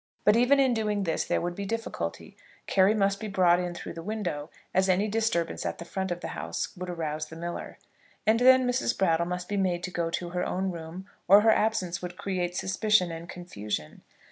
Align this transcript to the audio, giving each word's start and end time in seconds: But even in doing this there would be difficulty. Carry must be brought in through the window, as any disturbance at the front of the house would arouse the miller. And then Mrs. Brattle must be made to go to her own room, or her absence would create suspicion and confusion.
But 0.25 0.35
even 0.35 0.59
in 0.59 0.73
doing 0.73 1.03
this 1.03 1.25
there 1.25 1.39
would 1.41 1.53
be 1.53 1.63
difficulty. 1.67 2.35
Carry 2.65 2.95
must 2.95 3.19
be 3.19 3.27
brought 3.27 3.59
in 3.59 3.75
through 3.75 3.93
the 3.93 4.01
window, 4.01 4.49
as 4.73 4.89
any 4.89 5.07
disturbance 5.07 5.63
at 5.63 5.77
the 5.77 5.85
front 5.85 6.09
of 6.09 6.21
the 6.21 6.29
house 6.29 6.75
would 6.75 6.89
arouse 6.89 7.27
the 7.27 7.35
miller. 7.35 7.77
And 8.25 8.39
then 8.39 8.65
Mrs. 8.67 8.97
Brattle 8.97 9.27
must 9.27 9.47
be 9.47 9.57
made 9.57 9.83
to 9.83 9.91
go 9.91 10.09
to 10.09 10.29
her 10.31 10.43
own 10.43 10.71
room, 10.71 11.05
or 11.27 11.41
her 11.41 11.51
absence 11.51 12.01
would 12.01 12.17
create 12.17 12.55
suspicion 12.57 13.11
and 13.11 13.29
confusion. 13.29 14.01